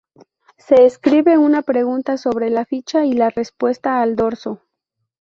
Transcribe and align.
Se 0.57 0.83
escribe 0.83 1.37
una 1.37 1.61
pregunta 1.61 2.17
sobre 2.17 2.49
la 2.49 2.65
ficha 2.65 3.05
y 3.05 3.13
la 3.13 3.29
respuesta 3.29 4.01
al 4.01 4.15
dorso. 4.15 4.59